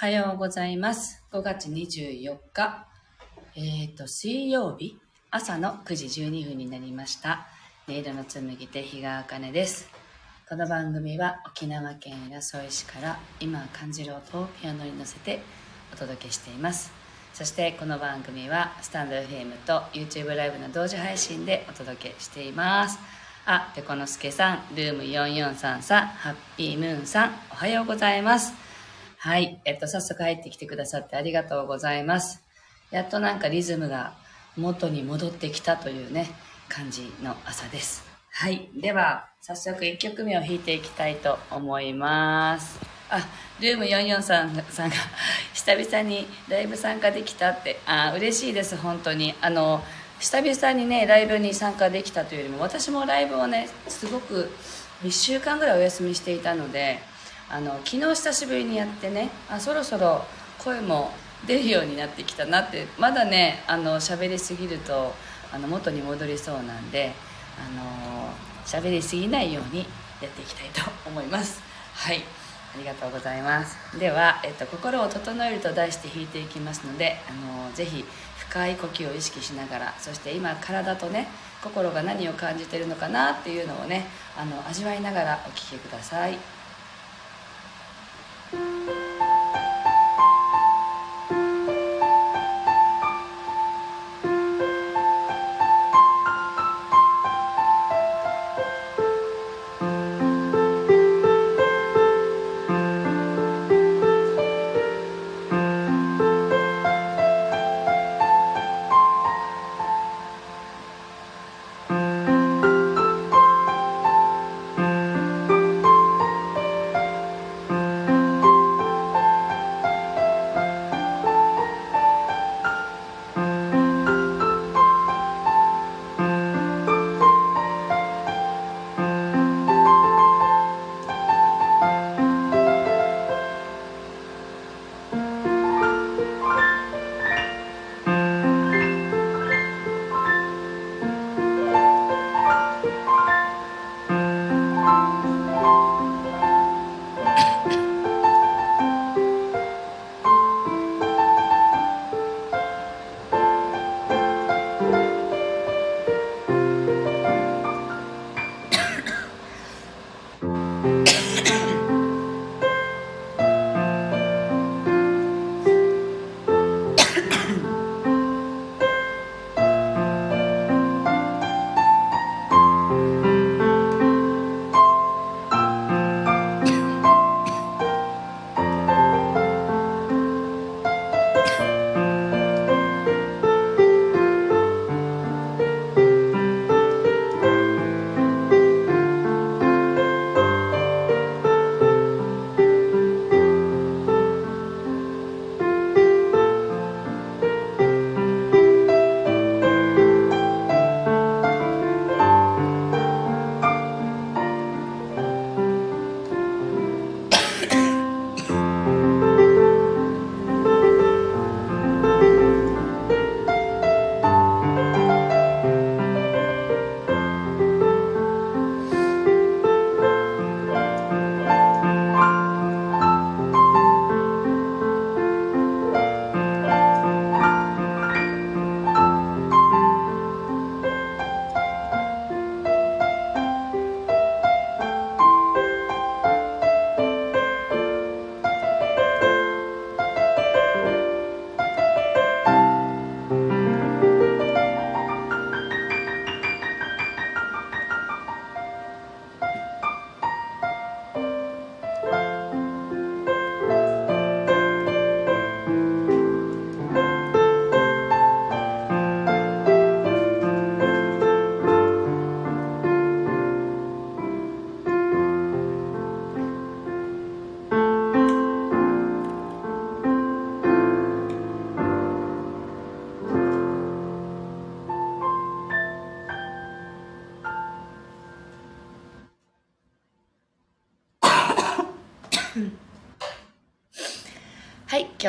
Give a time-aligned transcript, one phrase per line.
[0.00, 1.22] はようございます。
[1.30, 2.86] 5月24日、
[3.54, 4.98] えっ、と、水曜日、
[5.30, 7.46] 朝の9時12分になりました。
[7.86, 9.90] 音色の紡ぎ手、日川茜です。
[10.48, 15.42] この番組は沖縄県浦添市から今感じる音をピアノに乗せて
[15.92, 16.90] お届けしています。
[17.34, 22.98] そしてこの番組はスタンド FM と YouTube ライブの同時配信でお届けしています。
[23.44, 28.69] あ、ペコのすけさん、ルーム4433、ハッピームーンさん、おはようございます。
[29.22, 29.60] はい。
[29.66, 32.42] えっと、早速入ってきてくださってありがとうございます。
[32.90, 34.14] やっとなんかリズムが
[34.56, 36.30] 元に戻ってきたというね、
[36.70, 38.02] 感じの朝です。
[38.30, 38.70] はい。
[38.74, 42.80] では、早速1曲目を弾いていきたいと思います。
[43.10, 43.18] あ、
[43.60, 44.96] ルーム44さんさんが
[45.52, 49.34] 久々にライブ参加できたって、あ、嬉しいです、本当に。
[49.42, 49.84] あの、
[50.18, 54.50] 久々にね、ライブに参加できたというよりも、私もライブをね、すごく
[55.02, 57.09] 1週間ぐらいお休みしていたので、
[57.50, 60.24] あの昨日久しぶりにやってねあそろそろ
[60.58, 61.10] 声も
[61.46, 65.12] 出るようになってきたなってまだねあの喋りすぎると
[65.52, 67.12] あの元に戻りそうなんで
[67.58, 68.32] あの
[68.64, 69.80] 喋りすぎないように
[70.22, 71.60] やっていきたいと思います。
[71.94, 72.22] はい。
[72.72, 73.76] ありがとうございます。
[73.98, 78.04] では、えっと「心を整える」と題して弾いていきますのであのぜひ
[78.38, 81.26] 深い呼吸を意識しながらそして今体とね
[81.62, 84.06] 心が何を感じてるのかなっていうのをね
[84.36, 86.38] あの味わいながらお聴きください。
[88.52, 88.79] は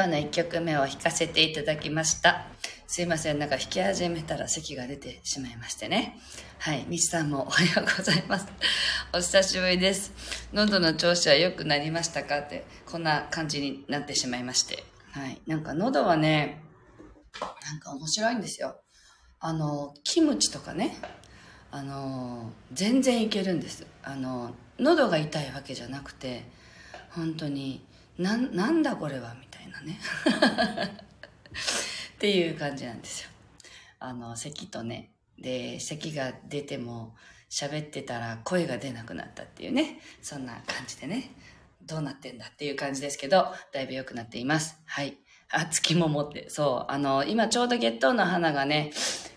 [0.00, 2.46] 今日の1曲目を弾かせていただきました。
[2.86, 3.38] すいません。
[3.38, 6.18] なんか弾き始めたら咳が出てしまいましてね。
[6.58, 6.86] はい。
[6.88, 8.46] みちさんもおはようございます。
[9.12, 10.10] お久しぶりです。
[10.54, 12.38] 喉の調子は良くなりましたか？
[12.38, 14.84] って、こんな感じになってしまいまして。
[15.10, 15.38] はい。
[15.46, 16.62] なんか喉はね、
[17.66, 18.80] なんか面白いんですよ。
[19.38, 20.96] あの、キムチとかね、
[21.70, 23.86] あの、全然いけるんです。
[24.02, 26.44] あの、喉が痛いわけじゃなくて、
[27.10, 27.84] 本当に、
[28.16, 29.34] な、なんだこれは？
[29.34, 29.49] みたいな
[29.82, 29.98] ね。
[32.14, 33.30] っていう感じなんですよ。
[33.98, 37.14] あの、咳とね、で、咳が出ても
[37.48, 41.30] 喋ってたら声が出なくなったっていうね、そんな感じでね、
[41.82, 44.78] どうなってんだっていう感じですけど、だいぶ良くなっています。
[44.86, 45.16] はい。
[45.52, 48.92] あ、月も持って、そう、あの、今ちょうど月桃の花がね、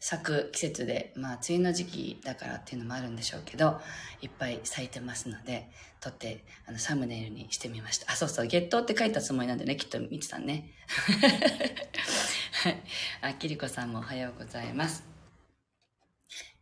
[0.00, 3.80] 咲く季節で、まあ、梅雨の時期だからっていうのもあるんでしょうけど、
[4.22, 5.68] いっぱい咲いてますので、
[6.00, 8.10] 撮って、あの、サムネイルにしてみました。
[8.12, 10.70] あ、そうそう、月桃って書いたつもりなんでね、きっと、みちさんね。
[12.62, 12.76] はい。
[13.22, 15.04] あ、きりこさんもおはようございます。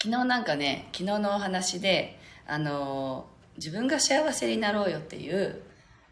[0.00, 3.26] 昨日なんかね、昨日のお話で、あの
[3.56, 5.62] 自分が幸せになろうよっていう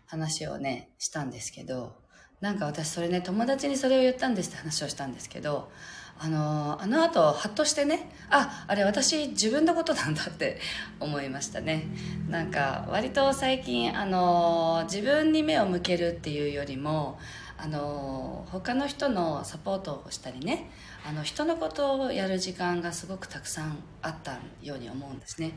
[0.06, 1.94] 話をね、したんですけど、
[2.43, 5.71] なんか私それね、友達にそれを言ったんですって話をしたんですけど、
[6.19, 10.59] あのあの後、ハッとしてね、あ、あれ私自分のことなんだって
[10.99, 11.87] 思いましたね。
[12.29, 17.21] なんか割と最近、あの自分に目を向けるっていうよりも、
[17.59, 20.69] あの他の人のサポートをしたりね
[21.06, 25.53] あの人のことをやる時間がすごくたくさんあったように思うんですね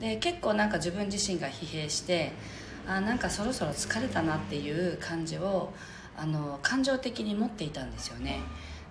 [0.00, 2.32] で結構なんか自分自身が疲弊して
[2.88, 5.72] あなんかそろそろ疲れたなっていう感じを
[6.16, 8.40] あの感情的に持っていたんですよね。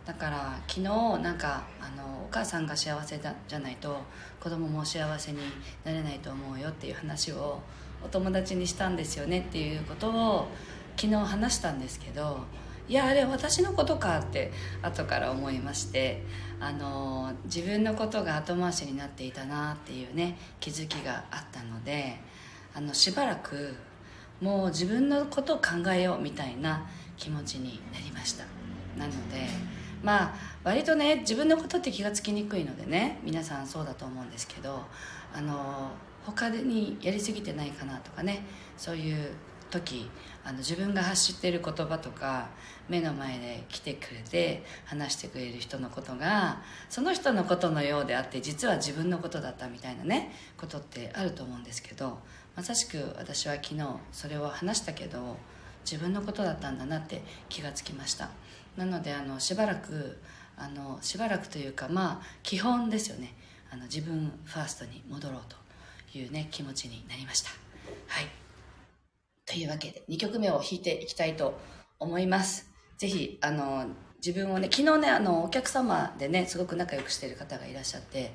[0.05, 0.81] だから昨日
[1.19, 4.01] なんかあのお母さんが幸せだじゃないと
[4.41, 5.39] 子供も幸せに
[5.85, 7.61] なれないと思うよっていう話を
[8.03, 10.47] お友達にしたんですよねっていうことを
[10.97, 12.39] 昨日話したんですけど
[12.89, 16.21] いやあれ私のことかって後から思いまして
[16.59, 22.19] あの自分のことが後回しになっていたなっていうね気づきがあったので
[22.75, 23.75] あのしばらく
[24.41, 26.85] もう自分のことを考えようみたいな
[27.17, 28.45] 気持ちになりました。
[28.97, 29.47] なので
[30.03, 30.33] まあ
[30.63, 34.81] 割とね自分のことって気がつきにくいのでね皆さんそうだと思うんですけど
[35.33, 35.91] あの
[36.25, 38.45] 他にやりすぎてないかなとかね
[38.77, 39.31] そういう
[39.71, 40.09] 時
[40.45, 42.49] あの自分が発してる言葉とか
[42.87, 52.19] 目の前で来てくれて話してくれる人のことがその人のことのようであって実は自分のことだったみたいなねことってあると思うんですけど
[52.55, 55.37] まさしく私は昨日それを話したけど
[55.89, 58.29] 自分のことだったんだなって気がつきました
[58.77, 60.19] なのであのしばらく
[60.57, 63.35] あのしばらくというかまあ基本ですよね
[63.71, 65.41] あの自分ファーストに戻ろう
[66.11, 67.49] というね気持ちになりました
[68.07, 68.43] はい
[69.45, 71.59] というわけで、2曲目を弾いていきたいと
[71.99, 72.69] 思います。
[72.97, 73.87] ぜひ、あの、
[74.25, 78.33] 自分をね、昨日ね、あの、お客様でね、すごく仲良くしてる方がいらっしゃって、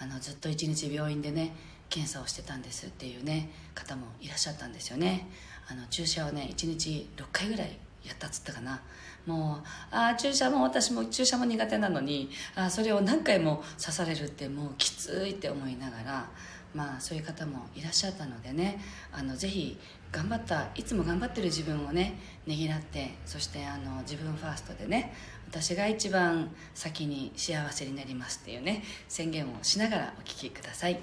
[0.00, 1.54] あの、ずっと一日病院でね、
[1.88, 5.28] 検査をしてたんですっていうね、方もいらっしゃったんですよね。
[5.68, 8.80] あの、注射をね、1日6回ぐらいやったっつったかな。
[9.26, 16.30] もう、ああ、注射も私も注射も苦手なのに、あそれを何回も刺されるってもうきついって思いながら、
[16.74, 18.78] まあそういう方もいらっしゃったのでね
[19.12, 19.78] あのぜひ
[20.12, 25.14] 頑張ったいつも頑張ってる自分をねねぎらってそしてあの自分ファーストでね
[25.48, 31.00] 私が一番先に幸せになりますっていうね宣言をしながらお聴きください。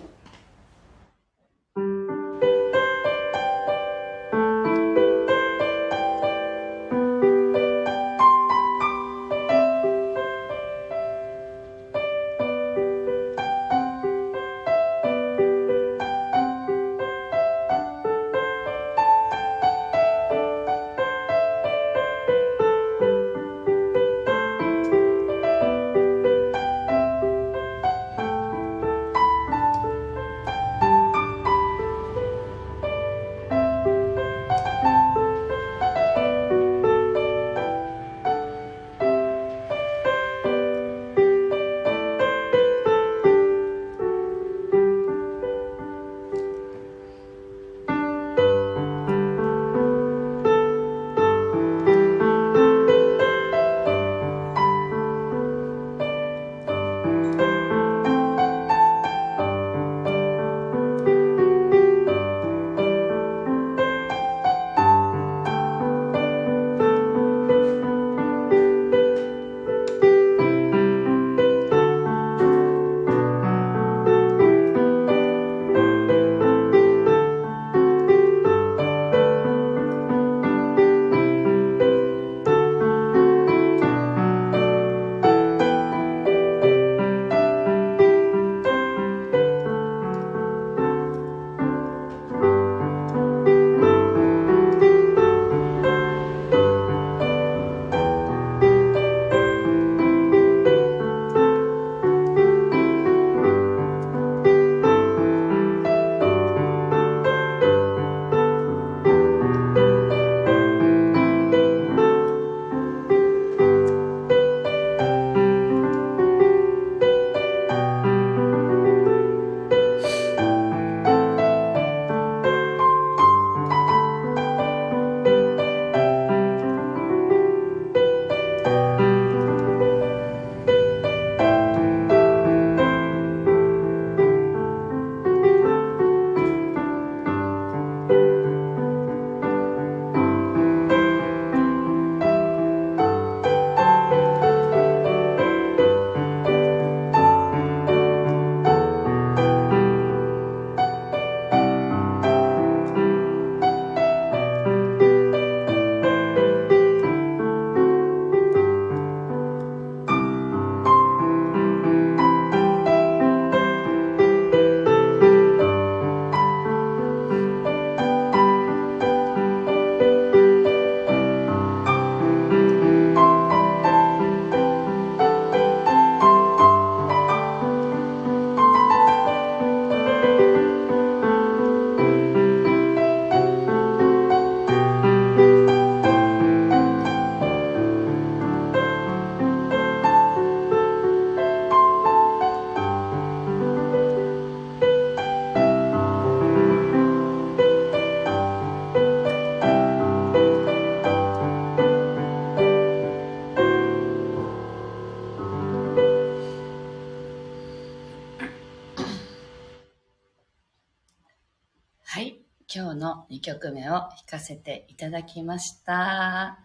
[213.30, 216.60] 2曲目を弾かせていただきました。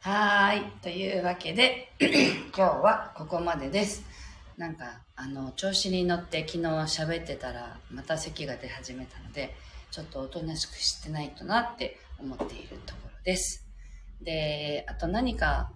[0.00, 0.62] はい。
[0.82, 4.04] というわけで、 今日はここまでです。
[4.56, 9.54] なんか、あの、調子に乗って昨日喋ってたら、また咳が出始めたので、
[9.90, 13.66] ちょっとおとなしくしてないとなって思っているところです。
[14.22, 15.70] で、あと何か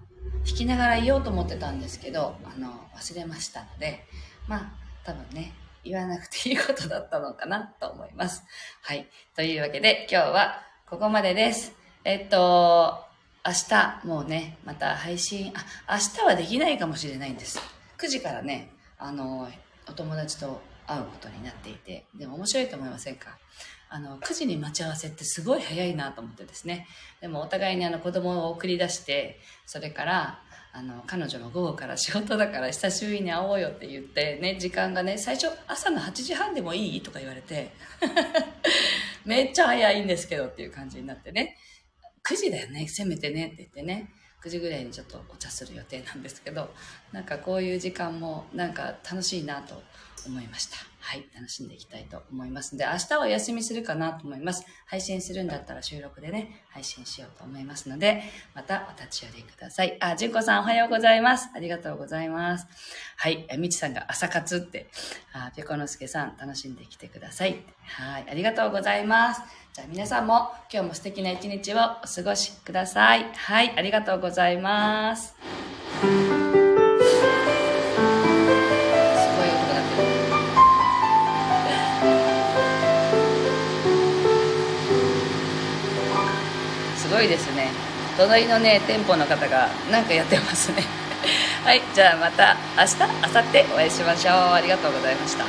[0.44, 4.04] 弾きながら言おうと思ってたんですけど、あの、忘れましたので、
[4.48, 4.72] まあ、
[5.04, 5.52] 多分ね、
[5.86, 8.42] 言わなくていいことだったのかなと思います。
[8.82, 9.08] はい。
[9.34, 11.72] というわけで、今日はここまでです。
[12.04, 13.04] えっと、
[13.44, 15.52] 明日、もうね、また配信、
[15.86, 17.60] あ、明日はできないかもしれないんです。
[17.98, 19.48] 9時からね、あの、
[19.88, 23.38] お友達と会うことになっていて、でも面白いと思いませんか？
[23.88, 26.88] あの、9時に待ち合わせってすごい早いなと思ってですね。
[27.20, 30.42] でもお互いにあの子供を送り出して、それから、
[30.78, 37.00] あの、彼女も午後から仕事だから久しぶりに会おうよって言ってね、時間がね、最初朝の8時半でもいい？
[37.00, 37.70] とか言われて、
[39.24, 41.56] めっちゃ早いんですけどっていう感じになってね、
[42.28, 44.10] 9時だよね、せめてねって言ってね、
[44.46, 46.72] 9時ぐらいにちょっとお茶する予定なんですけど、
[47.12, 49.82] なんかこういう時間もなんか楽しいなと
[50.24, 50.76] 思いました。
[51.00, 54.64] はい、楽しんでいきたいと思いますので、明日はお休みするかなと思います。
[54.86, 58.24] 配信するんだったら収録でね、配信しようと思いますので、
[58.54, 59.96] またお立ち寄りください。
[60.00, 61.48] あ、純子さんおはようございます。
[61.54, 62.66] ありがとうございます。
[63.16, 64.88] はい、みちさんが朝活って、
[65.32, 67.62] あ、ぴこのすけさん楽しんできてください。
[67.84, 69.42] はい、ありがとうございます。
[69.76, 73.26] じゃあ皆さんも今日も素敵な一日をお過ごしください。
[73.34, 75.34] はい、ありがとうございます。
[87.10, 87.68] ごいですね。
[88.16, 90.84] 隣のね店舗の方が何かやってますね。
[91.64, 92.98] はいじゃあまた明日
[93.30, 94.34] 明後日お会いしましょう。
[94.54, 95.44] ありがとうございました。